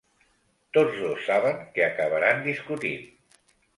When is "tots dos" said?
0.77-1.21